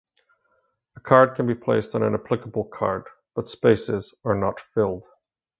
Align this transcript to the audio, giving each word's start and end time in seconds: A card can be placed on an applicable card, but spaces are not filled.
A 0.95 0.99
card 0.99 1.35
can 1.35 1.45
be 1.45 1.53
placed 1.53 1.93
on 1.93 2.01
an 2.01 2.15
applicable 2.15 2.63
card, 2.63 3.05
but 3.35 3.51
spaces 3.51 4.15
are 4.25 4.33
not 4.33 4.59
filled. 4.73 5.05